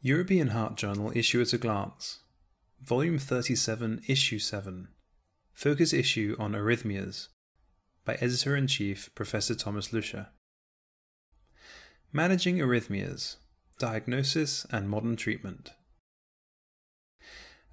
European 0.00 0.48
Heart 0.48 0.76
Journal 0.76 1.12
Issue 1.14 1.40
at 1.40 1.52
a 1.52 1.58
Glance, 1.58 2.20
Volume 2.82 3.18
37, 3.18 4.02
Issue 4.06 4.38
7, 4.38 4.88
Focus 5.52 5.92
Issue 5.92 6.36
on 6.38 6.52
Arrhythmias, 6.52 7.28
by 8.04 8.14
Editor 8.20 8.54
in 8.54 8.66
Chief 8.66 9.10
Professor 9.14 9.54
Thomas 9.54 9.88
Lüscher. 9.88 10.28
Managing 12.12 12.58
Arrhythmias 12.58 13.36
Diagnosis 13.78 14.64
and 14.70 14.88
Modern 14.88 15.16
Treatment. 15.16 15.72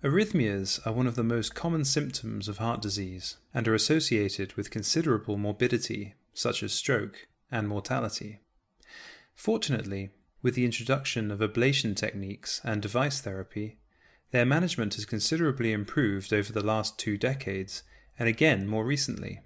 Arrhythmias 0.03 0.85
are 0.85 0.91
one 0.91 1.07
of 1.07 1.15
the 1.15 1.23
most 1.23 1.55
common 1.55 1.85
symptoms 1.85 2.49
of 2.49 2.57
heart 2.57 2.81
disease 2.81 3.37
and 3.53 3.67
are 3.69 3.73
associated 3.73 4.53
with 4.53 4.69
considerable 4.69 5.37
morbidity, 5.37 6.15
such 6.33 6.61
as 6.61 6.73
stroke, 6.73 7.27
and 7.49 7.69
mortality. 7.69 8.39
Fortunately, 9.33 10.09
with 10.43 10.53
the 10.53 10.65
introduction 10.65 11.31
of 11.31 11.39
ablation 11.39 11.95
techniques 11.95 12.61
and 12.63 12.81
device 12.81 13.21
therapy, 13.21 13.77
their 14.31 14.45
management 14.45 14.93
has 14.95 15.05
considerably 15.05 15.71
improved 15.71 16.31
over 16.31 16.53
the 16.53 16.63
last 16.63 16.99
two 16.99 17.17
decades 17.17 17.81
and 18.19 18.29
again 18.29 18.67
more 18.67 18.83
recently. 18.83 19.39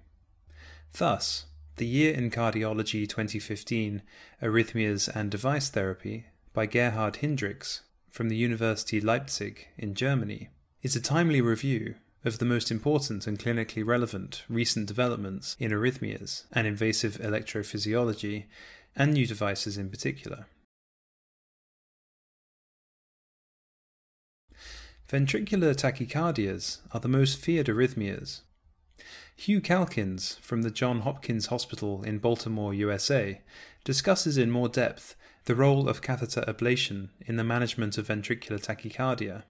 Thus, 0.98 1.46
the 1.76 1.86
Year 1.86 2.12
in 2.12 2.30
Cardiology 2.30 3.08
2015 3.08 4.02
Arrhythmias 4.42 5.08
and 5.14 5.30
Device 5.30 5.70
Therapy 5.70 6.26
by 6.52 6.66
Gerhard 6.66 7.16
Hindricks 7.16 7.82
from 8.10 8.28
the 8.28 8.36
University 8.36 9.00
Leipzig 9.00 9.68
in 9.78 9.94
Germany 9.94 10.48
is 10.82 10.96
a 10.96 11.00
timely 11.00 11.40
review 11.40 11.94
of 12.24 12.38
the 12.38 12.44
most 12.44 12.70
important 12.72 13.28
and 13.28 13.38
clinically 13.38 13.86
relevant 13.86 14.42
recent 14.48 14.86
developments 14.86 15.56
in 15.60 15.70
arrhythmias 15.70 16.44
and 16.52 16.66
invasive 16.66 17.18
electrophysiology, 17.18 18.46
and 18.96 19.12
new 19.12 19.26
devices 19.26 19.78
in 19.78 19.88
particular. 19.88 20.46
Ventricular 25.08 25.74
tachycardias 25.74 26.80
are 26.92 27.00
the 27.00 27.08
most 27.08 27.38
feared 27.38 27.68
arrhythmias. 27.68 28.42
Hugh 29.34 29.62
Calkins 29.62 30.36
from 30.42 30.60
the 30.60 30.70
Johns 30.70 31.04
Hopkins 31.04 31.46
Hospital 31.46 32.02
in 32.02 32.18
Baltimore, 32.18 32.74
USA, 32.74 33.40
discusses 33.84 34.36
in 34.36 34.50
more 34.50 34.68
depth 34.68 35.16
the 35.46 35.54
role 35.54 35.88
of 35.88 36.02
catheter 36.02 36.44
ablation 36.46 37.08
in 37.20 37.36
the 37.36 37.44
management 37.44 37.96
of 37.96 38.08
ventricular 38.08 38.60
tachycardia. 38.60 39.44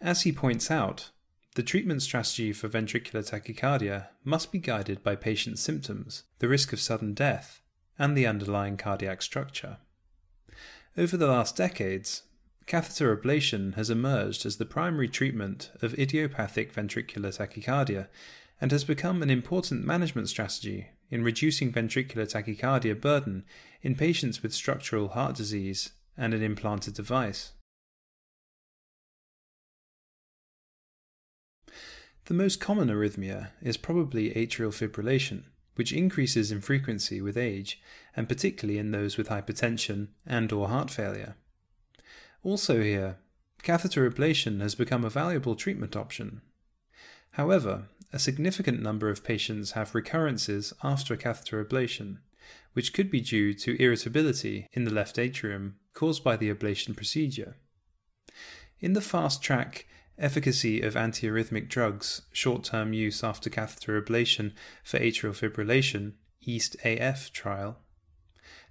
As 0.00 0.22
he 0.22 0.32
points 0.32 0.68
out, 0.68 1.10
the 1.54 1.62
treatment 1.62 2.02
strategy 2.02 2.52
for 2.52 2.68
ventricular 2.68 3.22
tachycardia 3.22 4.08
must 4.24 4.50
be 4.50 4.58
guided 4.58 5.00
by 5.00 5.14
patient 5.14 5.60
symptoms, 5.60 6.24
the 6.40 6.48
risk 6.48 6.72
of 6.72 6.80
sudden 6.80 7.14
death, 7.14 7.60
and 8.00 8.16
the 8.16 8.26
underlying 8.26 8.76
cardiac 8.76 9.22
structure. 9.22 9.76
Over 10.98 11.16
the 11.16 11.28
last 11.28 11.56
decades, 11.56 12.22
Catheter 12.66 13.16
ablation 13.16 13.74
has 13.74 13.90
emerged 13.90 14.44
as 14.44 14.56
the 14.56 14.64
primary 14.66 15.08
treatment 15.08 15.70
of 15.82 15.96
idiopathic 15.96 16.74
ventricular 16.74 17.30
tachycardia 17.30 18.08
and 18.60 18.72
has 18.72 18.82
become 18.82 19.22
an 19.22 19.30
important 19.30 19.84
management 19.84 20.28
strategy 20.28 20.88
in 21.08 21.22
reducing 21.22 21.72
ventricular 21.72 22.26
tachycardia 22.26 23.00
burden 23.00 23.44
in 23.82 23.94
patients 23.94 24.42
with 24.42 24.52
structural 24.52 25.08
heart 25.08 25.36
disease 25.36 25.92
and 26.16 26.34
an 26.34 26.42
implanted 26.42 26.94
device. 26.94 27.52
The 32.24 32.34
most 32.34 32.60
common 32.60 32.88
arrhythmia 32.88 33.50
is 33.62 33.76
probably 33.76 34.30
atrial 34.30 34.74
fibrillation, 34.74 35.44
which 35.76 35.92
increases 35.92 36.50
in 36.50 36.60
frequency 36.60 37.20
with 37.20 37.36
age, 37.36 37.80
and 38.16 38.28
particularly 38.28 38.80
in 38.80 38.90
those 38.90 39.16
with 39.16 39.28
hypertension 39.28 40.08
and 40.26 40.50
or 40.50 40.68
heart 40.68 40.90
failure. 40.90 41.36
Also, 42.46 42.80
here, 42.80 43.16
catheter 43.64 44.08
ablation 44.08 44.60
has 44.60 44.76
become 44.76 45.04
a 45.04 45.10
valuable 45.10 45.56
treatment 45.56 45.96
option. 45.96 46.42
However, 47.32 47.88
a 48.12 48.20
significant 48.20 48.80
number 48.80 49.10
of 49.10 49.24
patients 49.24 49.72
have 49.72 49.96
recurrences 49.96 50.72
after 50.80 51.16
catheter 51.16 51.64
ablation, 51.64 52.18
which 52.72 52.92
could 52.92 53.10
be 53.10 53.20
due 53.20 53.52
to 53.54 53.82
irritability 53.82 54.68
in 54.72 54.84
the 54.84 54.94
left 54.94 55.18
atrium 55.18 55.74
caused 55.92 56.22
by 56.22 56.36
the 56.36 56.48
ablation 56.48 56.94
procedure. 56.94 57.56
In 58.78 58.92
the 58.92 59.00
fast 59.00 59.42
track 59.42 59.88
efficacy 60.16 60.82
of 60.82 60.94
antiarrhythmic 60.94 61.68
drugs 61.68 62.22
short 62.30 62.62
term 62.62 62.92
use 62.92 63.24
after 63.24 63.50
catheter 63.50 64.00
ablation 64.00 64.52
for 64.84 65.00
atrial 65.00 65.34
fibrillation 65.34 66.12
EAST 66.42 66.76
AF 66.84 67.32
trial, 67.32 67.80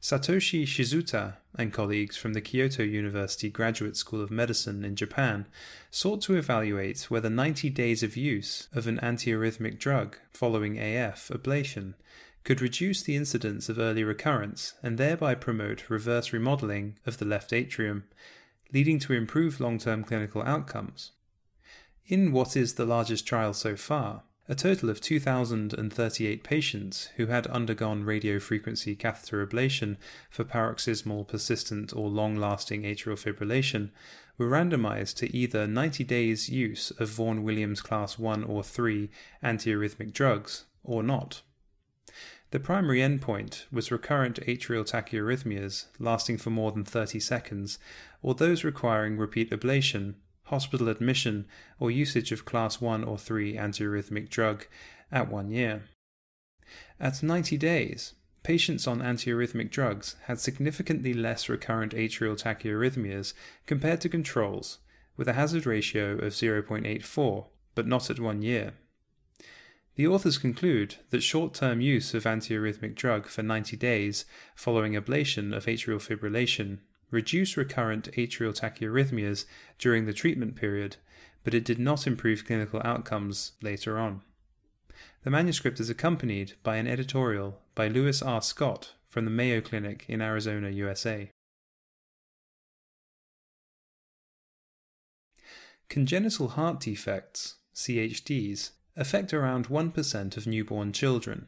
Satoshi 0.01 0.63
Shizuta 0.63 1.37
and 1.57 1.73
colleagues 1.73 2.17
from 2.17 2.33
the 2.33 2.41
Kyoto 2.41 2.83
University 2.83 3.49
Graduate 3.49 3.97
School 3.97 4.21
of 4.21 4.29
Medicine 4.29 4.85
in 4.85 4.95
Japan 4.95 5.47
sought 5.89 6.21
to 6.23 6.35
evaluate 6.35 7.09
whether 7.09 7.29
90 7.29 7.69
days 7.71 8.03
of 8.03 8.15
use 8.15 8.67
of 8.73 8.87
an 8.87 8.99
antiarrhythmic 8.99 9.79
drug 9.79 10.17
following 10.31 10.77
AF 10.77 11.29
ablation 11.29 11.95
could 12.43 12.61
reduce 12.61 13.01
the 13.01 13.15
incidence 13.15 13.67
of 13.67 13.79
early 13.79 14.03
recurrence 14.03 14.75
and 14.83 14.97
thereby 14.97 15.33
promote 15.33 15.89
reverse 15.89 16.31
remodeling 16.31 16.97
of 17.05 17.17
the 17.17 17.25
left 17.25 17.51
atrium, 17.51 18.03
leading 18.71 18.99
to 18.99 19.13
improved 19.13 19.59
long 19.59 19.79
term 19.79 20.03
clinical 20.03 20.43
outcomes. 20.43 21.11
In 22.05 22.31
what 22.31 22.55
is 22.55 22.75
the 22.75 22.85
largest 22.85 23.25
trial 23.25 23.53
so 23.53 23.75
far, 23.75 24.21
a 24.47 24.53
total 24.53 24.89
of 24.89 25.01
2,038 25.01 26.44
patients 26.44 27.09
who 27.16 27.25
had 27.25 27.47
undergone 27.47 28.03
radiofrequency 28.03 28.97
catheter 28.97 29.45
ablation 29.45 29.97
for 30.29 30.44
paroxysmal, 30.44 31.23
persistent, 31.25 31.94
or 31.95 32.07
long 32.09 32.35
lasting 32.35 32.84
atrial 32.84 33.17
fibrillation 33.17 33.89
were 34.38 34.50
randomized 34.50 35.16
to 35.16 35.35
either 35.35 35.66
90 35.66 36.03
days 36.03 36.50
use 36.50 36.91
of 37.00 37.09
Vaughan 37.09 37.44
Williams 37.44 37.81
Class 37.81 38.19
1 38.19 38.44
or 38.44 38.63
3 38.63 39.09
antiarrhythmic 39.44 40.13
drugs 40.13 40.66
or 40.84 41.01
not. 41.01 41.41
The 42.51 42.59
primary 42.59 43.00
endpoint 43.00 43.66
was 43.72 43.91
recurrent 43.91 44.39
atrial 44.45 44.88
tachyarrhythmias 44.88 45.85
lasting 45.97 46.38
for 46.38 46.51
more 46.51 46.72
than 46.72 46.85
30 46.85 47.19
seconds, 47.19 47.79
or 48.22 48.35
those 48.35 48.63
requiring 48.63 49.17
repeat 49.17 49.50
ablation 49.50 50.16
hospital 50.45 50.89
admission, 50.89 51.45
or 51.79 51.91
usage 51.91 52.31
of 52.31 52.45
class 52.45 52.81
1 52.81 53.03
or 53.03 53.17
3 53.17 53.56
antiarrhythmic 53.56 54.29
drug 54.29 54.66
at 55.11 55.29
one 55.29 55.51
year. 55.51 55.83
At 57.00 57.22
90 57.22 57.57
days, 57.57 58.13
patients 58.44 58.88
on 58.88 59.00
antiarrhythmic 59.00 59.72
drugs 59.72 60.16
had 60.23 60.39
significantly 60.39 61.13
less 61.13 61.50
recurrent 61.50 61.94
atrial 61.94 62.39
tachyarrhythmias 62.41 63.34
compared 63.66 64.01
to 64.01 64.09
controls, 64.09 64.79
with 65.17 65.28
a 65.28 65.34
hazard 65.34 65.66
ratio 65.66 66.13
of 66.13 66.34
0.84, 66.34 67.47
but 67.73 67.88
not 67.88 68.09
at 68.09 68.19
one 68.19 68.41
year. 68.41 68.73
The 69.95 70.07
authors 70.07 70.38
conclude 70.38 70.95
that 71.09 71.23
short 71.23 71.53
term 71.53 71.79
use 71.79 72.13
of 72.13 72.25
antiarrhythmic 72.25 72.95
drug 72.95 73.28
for 73.28 73.44
90 73.44 73.78
days 73.78 74.25
following 74.53 74.94
ablation 74.94 75.55
of 75.55 75.66
atrial 75.66 76.01
fibrillation 76.01 76.79
reduce 77.15 77.55
recurrent 77.55 78.11
atrial 78.11 78.53
tachyarrhythmias 78.53 79.45
during 79.79 80.05
the 80.05 80.13
treatment 80.13 80.55
period, 80.55 80.97
but 81.45 81.53
it 81.53 81.63
did 81.63 81.79
not 81.79 82.05
improve 82.05 82.45
clinical 82.45 82.81
outcomes 82.83 83.53
later 83.61 83.97
on. 83.97 84.21
The 85.23 85.31
manuscript 85.31 85.79
is 85.79 85.89
accompanied 85.89 86.53
by 86.61 86.75
an 86.75 86.87
editorial 86.87 87.61
by 87.73 87.87
Luis 87.87 88.21
R. 88.21 88.41
Scott 88.41 88.93
from 89.07 89.23
the 89.23 89.31
Mayo 89.31 89.61
Clinic 89.61 90.05
in 90.09 90.21
Arizona, 90.21 90.69
USA. 90.69 91.31
Congenital 95.87 96.49
heart 96.49 96.81
defects, 96.81 97.55
CHDs, 97.73 98.71
affect 98.97 99.33
around 99.33 99.69
1% 99.69 100.37
of 100.37 100.47
newborn 100.47 100.91
children. 100.91 101.47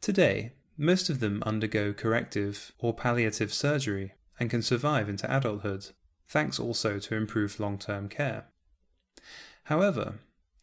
Today, 0.00 0.52
most 0.76 1.10
of 1.10 1.20
them 1.20 1.42
undergo 1.44 1.92
corrective 1.92 2.72
or 2.78 2.94
palliative 2.94 3.52
surgery 3.52 4.12
and 4.38 4.50
can 4.50 4.62
survive 4.62 5.08
into 5.08 5.34
adulthood, 5.34 5.90
thanks 6.28 6.58
also 6.58 6.98
to 6.98 7.14
improved 7.14 7.60
long 7.60 7.78
term 7.78 8.08
care. 8.08 8.44
However, 9.64 10.14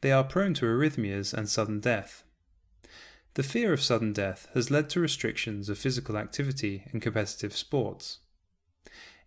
they 0.02 0.12
are 0.12 0.24
prone 0.24 0.54
to 0.56 0.66
arrhythmias 0.66 1.34
and 1.34 1.48
sudden 1.48 1.80
death. 1.80 2.24
The 3.36 3.44
fear 3.44 3.72
of 3.72 3.82
sudden 3.82 4.14
death 4.14 4.50
has 4.54 4.70
led 4.70 4.90
to 4.90 5.00
restrictions 5.00 5.70
of 5.70 5.78
physical 5.78 6.18
activity 6.18 6.84
in 6.92 7.00
competitive 7.00 7.56
sports. 7.56 8.20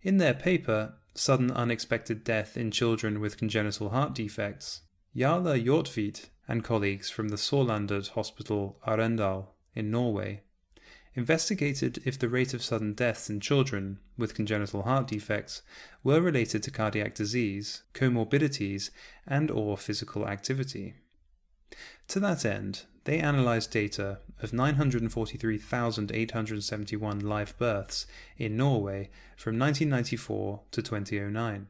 In 0.03 0.17
their 0.17 0.35
paper, 0.35 0.93
Sudden 1.15 1.49
Unexpected 1.49 2.23
Death 2.23 2.57
in 2.57 2.71
Children 2.71 3.19
with 3.19 3.37
Congenital 3.37 3.89
Heart 3.89 4.13
Defects, 4.13 4.81
Jarle 5.15 5.63
Jortveit 5.63 6.29
and 6.47 6.63
colleagues 6.63 7.09
from 7.09 7.29
the 7.29 7.37
Sørlandet 7.37 8.09
Hospital 8.09 8.77
Arendal 8.85 9.47
in 9.73 9.89
Norway 9.89 10.41
investigated 11.15 11.99
if 12.05 12.19
the 12.19 12.29
rate 12.29 12.53
of 12.53 12.61
sudden 12.61 12.93
deaths 12.93 13.29
in 13.29 13.39
children 13.39 13.97
with 14.17 14.35
congenital 14.35 14.83
heart 14.83 15.07
defects 15.07 15.61
were 16.03 16.19
related 16.19 16.61
to 16.61 16.69
cardiac 16.69 17.15
disease, 17.15 17.83
comorbidities, 17.93 18.89
and 19.25 19.49
or 19.49 19.77
physical 19.77 20.27
activity. 20.27 20.95
To 22.09 22.19
that 22.19 22.43
end, 22.45 22.83
they 23.05 23.19
analysed 23.19 23.71
data 23.71 24.19
of 24.41 24.51
943,871 24.51 27.19
live 27.19 27.57
births 27.57 28.05
in 28.37 28.57
Norway 28.57 29.09
from 29.37 29.57
1994 29.57 30.63
to 30.71 30.81
2009. 30.81 31.67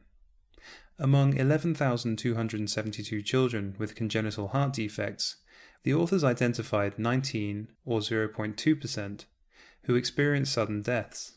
Among 0.98 1.36
11,272 1.36 3.22
children 3.22 3.76
with 3.78 3.94
congenital 3.94 4.48
heart 4.48 4.72
defects, 4.72 5.36
the 5.82 5.94
authors 5.94 6.24
identified 6.24 6.98
19, 6.98 7.68
or 7.84 8.00
0.2%, 8.00 9.24
who 9.86 9.94
experienced 9.94 10.52
sudden 10.52 10.82
deaths. 10.82 11.32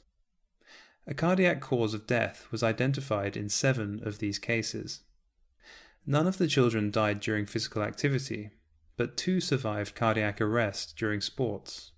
A 1.07 1.13
cardiac 1.13 1.61
cause 1.61 1.93
of 1.93 2.05
death 2.05 2.47
was 2.51 2.61
identified 2.61 3.35
in 3.35 3.49
seven 3.49 3.99
of 4.03 4.19
these 4.19 4.37
cases. 4.37 5.01
None 6.05 6.27
of 6.27 6.37
the 6.37 6.47
children 6.47 6.91
died 6.91 7.19
during 7.19 7.45
physical 7.45 7.81
activity, 7.81 8.51
but 8.97 9.17
two 9.17 9.39
survived 9.39 9.95
cardiac 9.95 10.41
arrest 10.41 10.95
during 10.97 11.21
sports. 11.21 11.91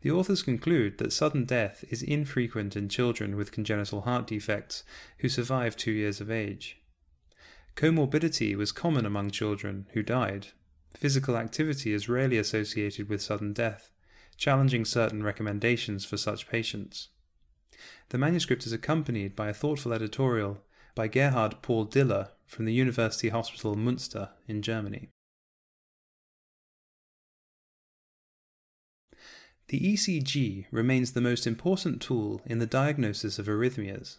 The 0.00 0.10
authors 0.10 0.42
conclude 0.42 0.98
that 0.98 1.12
sudden 1.12 1.44
death 1.44 1.84
is 1.90 2.02
infrequent 2.02 2.76
in 2.76 2.88
children 2.88 3.36
with 3.36 3.52
congenital 3.52 4.02
heart 4.02 4.26
defects 4.26 4.84
who 5.18 5.28
survive 5.28 5.76
two 5.76 5.90
years 5.90 6.20
of 6.20 6.30
age. 6.30 6.80
Comorbidity 7.74 8.54
was 8.56 8.70
common 8.70 9.06
among 9.06 9.30
children 9.30 9.86
who 9.92 10.02
died. 10.02 10.48
Physical 10.96 11.36
activity 11.36 11.92
is 11.92 12.08
rarely 12.08 12.38
associated 12.38 13.08
with 13.08 13.22
sudden 13.22 13.52
death, 13.52 13.90
challenging 14.38 14.84
certain 14.84 15.22
recommendations 15.22 16.04
for 16.06 16.16
such 16.16 16.48
patients. 16.48 17.08
The 18.08 18.18
manuscript 18.18 18.64
is 18.64 18.72
accompanied 18.72 19.36
by 19.36 19.48
a 19.48 19.54
thoughtful 19.54 19.92
editorial 19.92 20.62
by 20.94 21.08
Gerhard 21.08 21.60
Paul 21.60 21.84
Diller 21.84 22.30
from 22.46 22.64
the 22.64 22.72
University 22.72 23.28
Hospital 23.28 23.76
Münster 23.76 24.30
in 24.46 24.62
Germany. 24.62 25.10
The 29.68 29.80
ECG 29.80 30.64
remains 30.70 31.12
the 31.12 31.20
most 31.20 31.46
important 31.46 32.00
tool 32.00 32.40
in 32.46 32.58
the 32.58 32.66
diagnosis 32.66 33.38
of 33.38 33.46
arrhythmias. 33.46 34.16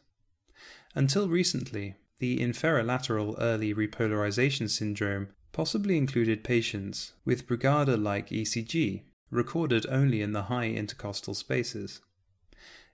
Until 0.94 1.28
recently, 1.28 1.96
the 2.20 2.38
inferolateral 2.38 3.36
early 3.40 3.74
repolarization 3.74 4.70
syndrome 4.70 5.30
possibly 5.52 5.98
included 5.98 6.44
patients 6.44 7.14
with 7.26 7.48
Brugada 7.48 8.02
like 8.02 8.30
ECG, 8.30 9.04
recorded 9.30 9.86
only 9.90 10.22
in 10.22 10.34
the 10.34 10.44
high 10.44 10.70
intercostal 10.70 11.34
spaces. 11.34 12.02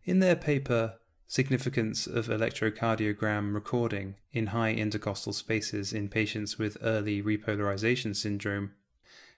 In 0.04 0.20
their 0.20 0.36
paper, 0.36 0.96
Significance 1.28 2.06
of 2.06 2.28
electrocardiogram 2.28 3.56
recording 3.56 4.16
in 4.32 4.48
high 4.48 4.74
intercostal 4.74 5.34
spaces 5.34 5.92
in 5.92 6.08
patients 6.08 6.60
with 6.60 6.78
early 6.84 7.22
repolarization 7.22 8.16
syndrome, 8.16 8.74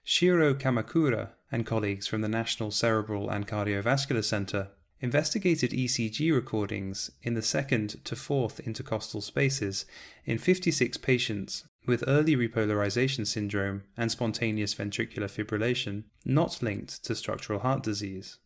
Shiro 0.04 0.52
Kamakura 0.54 1.30
and 1.50 1.64
colleagues 1.64 2.06
from 2.06 2.20
the 2.20 2.28
National 2.28 2.70
Cerebral 2.70 3.30
and 3.30 3.48
Cardiovascular 3.48 4.22
Center 4.22 4.68
investigated 5.00 5.70
ECG 5.70 6.32
recordings 6.32 7.10
in 7.22 7.32
the 7.32 7.42
second 7.42 8.04
to 8.04 8.14
fourth 8.14 8.60
intercostal 8.60 9.22
spaces 9.22 9.86
in 10.26 10.36
56 10.36 10.98
patients 10.98 11.64
with 11.88 12.04
early 12.06 12.36
repolarization 12.36 13.26
syndrome 13.26 13.82
and 13.96 14.12
spontaneous 14.12 14.74
ventricular 14.74 15.28
fibrillation 15.28 16.04
not 16.24 16.62
linked 16.62 17.02
to 17.04 17.14
structural 17.14 17.60
heart 17.60 17.82
disease. 17.82 18.36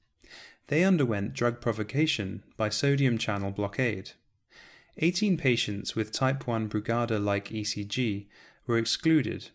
They 0.69 0.85
underwent 0.85 1.35
drug 1.35 1.61
provocation 1.61 2.45
by 2.57 2.69
sodium 2.71 3.19
channel 3.19 3.51
blockade. 3.51 4.13
18 4.99 5.37
patients 5.37 5.95
with 5.95 6.13
type 6.13 6.47
1 6.47 6.69
Brugada 6.69 7.23
like 7.23 7.49
ECG 7.49 8.29
were 8.67 8.79
excluded. 8.79 9.51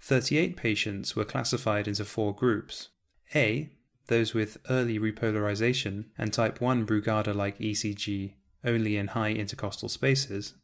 38 0.00 0.56
patients 0.56 1.14
were 1.14 1.24
classified 1.24 1.86
into 1.86 2.04
four 2.04 2.34
groups 2.34 2.88
A, 3.34 3.70
those 4.08 4.34
with 4.34 4.58
early 4.68 4.98
repolarization 4.98 6.06
and 6.16 6.32
type 6.32 6.60
1 6.60 6.86
Brugada 6.86 7.34
like 7.34 7.58
ECG 7.58 8.34
only 8.64 8.96
in 8.96 9.08
high 9.08 9.32
intercostal 9.32 9.88
spaces, 9.88 10.54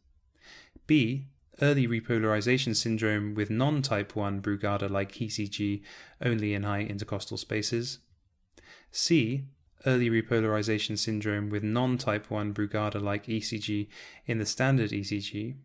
B, 0.87 1.29
early 1.63 1.87
repolarization 1.87 2.75
syndrome 2.75 3.35
with 3.35 3.51
non 3.51 3.83
type 3.83 4.17
1 4.17 4.43
Brugada 4.43 4.91
like 4.91 5.13
ECG 5.13 5.83
only 6.23 6.55
in 6.55 6.63
high 6.63 6.83
intercostal 6.83 7.37
spaces, 7.37 7.99
C. 8.91 9.45
Early 9.87 10.09
repolarization 10.09 10.99
syndrome 10.99 11.51
with 11.51 11.63
non 11.63 11.99
type 11.99 12.31
1 12.31 12.55
Brugada 12.55 13.03
like 13.03 13.27
ECG 13.27 13.89
in 14.27 14.39
the 14.39 14.47
standard 14.47 14.91
ECG. 14.91 15.57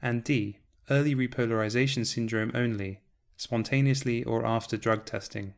And 0.00 0.22
D. 0.22 0.58
Early 0.88 1.14
repolarization 1.14 2.06
syndrome 2.06 2.52
only, 2.54 3.00
spontaneously 3.36 4.24
or 4.24 4.44
after 4.44 4.76
drug 4.76 5.04
testing. 5.04 5.54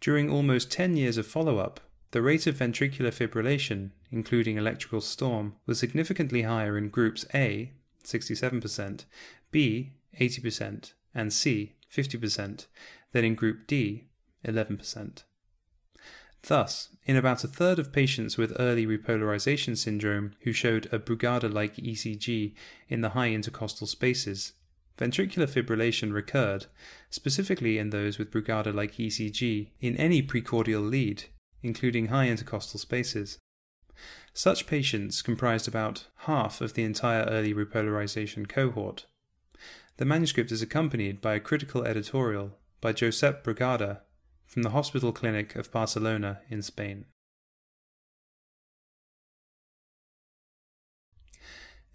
During 0.00 0.30
almost 0.30 0.70
10 0.70 0.96
years 0.96 1.16
of 1.16 1.26
follow 1.26 1.58
up, 1.58 1.80
the 2.10 2.22
rate 2.22 2.46
of 2.46 2.56
ventricular 2.56 3.12
fibrillation, 3.12 3.90
including 4.10 4.56
electrical 4.56 5.00
storm, 5.00 5.54
was 5.66 5.78
significantly 5.78 6.42
higher 6.42 6.78
in 6.78 6.88
groups 6.88 7.26
A, 7.34 7.72
67%, 8.06 9.04
B, 9.50 9.92
80%, 10.18 10.92
and 11.14 11.32
C, 11.32 11.74
50%, 11.92 12.66
then 13.12 13.24
in 13.24 13.34
group 13.34 13.66
D, 13.66 14.08
11%. 14.44 15.24
Thus, 16.42 16.90
in 17.04 17.16
about 17.16 17.42
a 17.42 17.48
third 17.48 17.78
of 17.78 17.92
patients 17.92 18.38
with 18.38 18.54
early 18.58 18.86
repolarization 18.86 19.76
syndrome 19.76 20.34
who 20.42 20.52
showed 20.52 20.86
a 20.92 20.98
Brugada 20.98 21.52
like 21.52 21.76
ECG 21.76 22.54
in 22.88 23.00
the 23.00 23.10
high 23.10 23.30
intercostal 23.30 23.88
spaces, 23.88 24.52
ventricular 24.96 25.48
fibrillation 25.48 26.12
recurred, 26.12 26.66
specifically 27.10 27.78
in 27.78 27.90
those 27.90 28.18
with 28.18 28.30
Brugada 28.30 28.72
like 28.72 28.94
ECG 28.94 29.70
in 29.80 29.96
any 29.96 30.22
precordial 30.22 30.88
lead, 30.88 31.24
including 31.62 32.06
high 32.06 32.28
intercostal 32.28 32.78
spaces. 32.78 33.38
Such 34.34 34.66
patients 34.66 35.22
comprised 35.22 35.66
about 35.66 36.06
half 36.20 36.60
of 36.60 36.74
the 36.74 36.84
entire 36.84 37.24
early 37.24 37.54
repolarization 37.54 38.48
cohort. 38.48 39.06
The 39.96 40.04
manuscript 40.04 40.52
is 40.52 40.62
accompanied 40.62 41.20
by 41.20 41.34
a 41.34 41.40
critical 41.40 41.84
editorial 41.84 42.58
by 42.80 42.92
Josep 42.92 43.42
Brugada 43.42 44.00
from 44.46 44.62
the 44.62 44.70
Hospital 44.70 45.12
Clinic 45.12 45.56
of 45.56 45.72
Barcelona 45.72 46.40
in 46.48 46.62
Spain. 46.62 47.06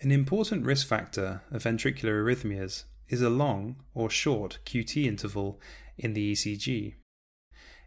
An 0.01 0.11
important 0.11 0.65
risk 0.65 0.87
factor 0.87 1.43
of 1.51 1.63
ventricular 1.63 2.23
arrhythmias 2.23 2.85
is 3.07 3.21
a 3.21 3.29
long 3.29 3.75
or 3.93 4.09
short 4.09 4.57
QT 4.65 5.05
interval 5.05 5.59
in 5.97 6.13
the 6.13 6.31
ECG. 6.31 6.95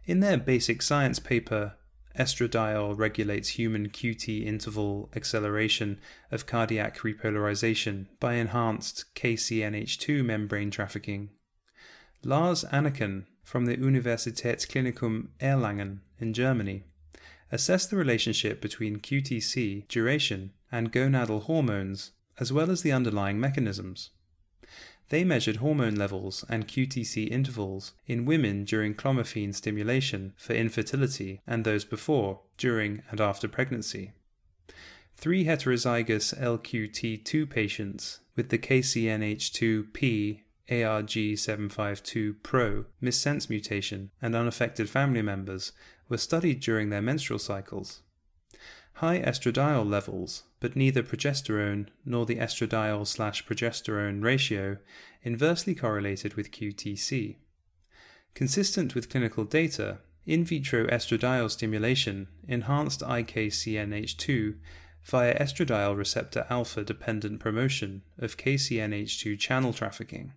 In 0.05 0.21
their 0.21 0.37
basic 0.37 0.81
science 0.81 1.19
paper, 1.19 1.73
Estradiol 2.17 2.97
regulates 2.97 3.49
human 3.49 3.89
QT 3.89 4.45
interval 4.45 5.09
acceleration 5.15 5.99
of 6.31 6.45
cardiac 6.45 6.99
repolarization 6.99 8.07
by 8.19 8.35
enhanced 8.35 9.13
KCNH2 9.15 10.23
membrane 10.23 10.71
trafficking. 10.71 11.29
Lars 12.23 12.63
Anneken 12.71 13.25
from 13.43 13.65
the 13.65 13.77
Universitätsklinikum 13.77 15.27
Erlangen 15.39 15.99
in 16.19 16.33
Germany 16.33 16.83
assessed 17.51 17.89
the 17.89 17.97
relationship 17.97 18.61
between 18.61 18.99
QTC 18.99 19.87
duration 19.87 20.51
and 20.71 20.91
gonadal 20.91 21.43
hormones, 21.43 22.11
as 22.39 22.51
well 22.51 22.71
as 22.71 22.81
the 22.81 22.91
underlying 22.91 23.39
mechanisms. 23.39 24.09
They 25.09 25.23
measured 25.23 25.57
hormone 25.57 25.95
levels 25.95 26.43
and 26.49 26.67
QTC 26.67 27.29
intervals 27.29 27.93
in 28.07 28.25
women 28.25 28.63
during 28.63 28.95
clomiphene 28.95 29.53
stimulation 29.53 30.33
for 30.35 30.53
infertility 30.53 31.41
and 31.45 31.63
those 31.63 31.85
before, 31.85 32.41
during, 32.57 33.03
and 33.11 33.21
after 33.21 33.47
pregnancy. 33.47 34.13
Three 35.15 35.45
heterozygous 35.45 36.37
LQT2 36.39 37.49
patients 37.49 38.19
with 38.35 38.49
the 38.49 38.57
KCNH2P 38.57 40.41
ARG752 40.69 42.35
Pro 42.41 42.85
missense 43.01 43.49
mutation 43.49 44.09
and 44.21 44.35
unaffected 44.35 44.89
family 44.89 45.21
members 45.21 45.71
were 46.09 46.17
studied 46.17 46.59
during 46.59 46.89
their 46.89 47.01
menstrual 47.01 47.39
cycles. 47.39 48.01
High 48.93 49.19
estradiol 49.19 49.87
levels, 49.87 50.43
but 50.65 50.75
neither 50.75 51.03
progesterone 51.03 51.85
nor 52.05 52.25
the 52.25 52.37
estradiol 52.37 53.05
slash 53.05 53.45
progesterone 53.45 54.23
ratio, 54.23 54.77
inversely 55.21 55.75
correlated 55.75 56.33
with 56.33 56.49
QTC. 56.49 57.35
Consistent 58.33 58.95
with 58.95 59.07
clinical 59.07 59.43
data, 59.43 59.99
in 60.25 60.43
vitro 60.43 60.87
estradiol 60.87 61.51
stimulation 61.51 62.27
enhanced 62.47 63.01
IKCNH2 63.01 64.55
via 65.03 65.39
estradiol 65.39 65.95
receptor 65.95 66.47
alpha 66.49 66.83
dependent 66.83 67.39
promotion 67.39 68.01
of 68.17 68.35
KCNH2 68.35 69.37
channel 69.37 69.71
trafficking. 69.71 70.33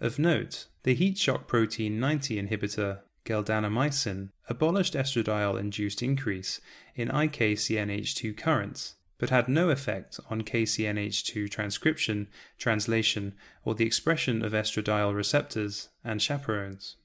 Of 0.00 0.20
note, 0.20 0.68
the 0.84 0.94
heat 0.94 1.18
shock 1.18 1.48
protein 1.48 1.98
90 1.98 2.40
inhibitor 2.40 3.00
geldanamycin 3.24 4.28
abolished 4.48 4.94
estradiol 4.94 5.58
induced 5.58 6.00
increase 6.00 6.60
in 6.94 7.08
IKCNH2 7.08 8.36
currents, 8.36 8.94
but 9.20 9.28
had 9.28 9.48
no 9.48 9.68
effect 9.68 10.18
on 10.30 10.40
KCNH2 10.42 11.50
transcription, 11.50 12.26
translation, 12.58 13.34
or 13.64 13.74
the 13.74 13.84
expression 13.84 14.42
of 14.42 14.52
estradiol 14.52 15.14
receptors 15.14 15.90
and 16.02 16.22
chaperones. 16.22 16.96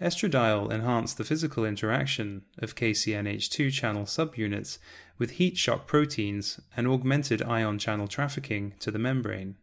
Estradiol 0.00 0.72
enhanced 0.72 1.18
the 1.18 1.24
physical 1.24 1.64
interaction 1.64 2.42
of 2.58 2.76
KCNH2 2.76 3.72
channel 3.72 4.04
subunits 4.04 4.78
with 5.18 5.32
heat 5.32 5.58
shock 5.58 5.88
proteins 5.88 6.60
and 6.76 6.86
augmented 6.86 7.42
ion 7.42 7.80
channel 7.80 8.06
trafficking 8.06 8.74
to 8.78 8.92
the 8.92 8.98
membrane. 9.00 9.56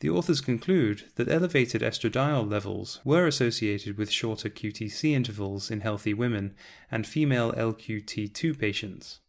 The 0.00 0.08
authors 0.08 0.40
conclude 0.40 1.04
that 1.16 1.30
elevated 1.30 1.82
estradiol 1.82 2.50
levels 2.50 3.00
were 3.04 3.26
associated 3.26 3.98
with 3.98 4.10
shorter 4.10 4.48
QTC 4.48 5.12
intervals 5.12 5.70
in 5.70 5.82
healthy 5.82 6.14
women 6.14 6.54
and 6.90 7.06
female 7.06 7.52
LQT2 7.52 8.58
patients. 8.58 9.20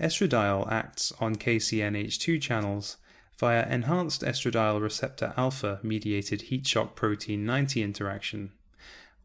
Estradiol 0.00 0.70
acts 0.72 1.12
on 1.20 1.36
KCNH2 1.36 2.40
channels 2.40 2.96
via 3.38 3.68
enhanced 3.68 4.22
estradiol 4.22 4.80
receptor 4.80 5.34
alpha 5.36 5.78
mediated 5.82 6.42
heat 6.42 6.66
shock 6.66 6.96
protein 6.96 7.44
90 7.44 7.82
interaction, 7.82 8.52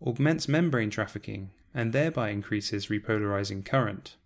augments 0.05 0.49
membrane 0.49 0.89
trafficking, 0.89 1.51
and 1.73 1.93
thereby 1.93 2.29
increases 2.29 2.87
repolarizing 2.87 3.63
current. 3.63 4.17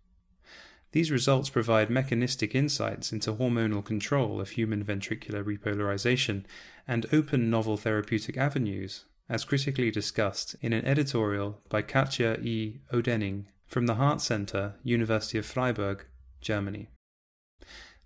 These 0.92 1.12
results 1.12 1.52
provide 1.52 1.92
mechanistic 1.92 2.56
insights 2.56 3.12
into 3.12 3.34
hormonal 3.34 3.86
control 3.86 4.42
of 4.42 4.52
human 4.52 4.84
ventricular 4.84 5.44
repolarization 5.44 6.46
and 6.88 7.06
open 7.14 7.52
novel 7.52 7.78
therapeutic 7.78 8.38
avenues, 8.38 9.06
as 9.30 9.46
critically 9.46 9.92
discussed 9.92 10.56
in 10.62 10.74
an 10.74 10.84
editorial 10.86 11.62
by 11.70 11.84
Katja 11.84 12.40
E. 12.42 12.80
Odening 12.92 13.46
from 13.68 13.86
the 13.86 13.96
Heart 13.96 14.22
Center, 14.22 14.74
University 14.84 15.38
of 15.38 15.46
Freiburg, 15.46 16.06
Germany. 16.42 16.90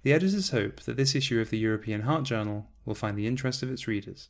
The 0.04 0.13
editors 0.13 0.50
hope 0.50 0.82
that 0.82 0.98
this 0.98 1.16
issue 1.16 1.40
of 1.40 1.50
the 1.50 1.58
European 1.58 2.02
Heart 2.02 2.25
Journal 2.25 2.68
will 2.86 2.96
find 2.96 3.18
the 3.18 3.28
interest 3.28 3.63
of 3.63 3.72
its 3.72 3.88
readers. 3.88 4.22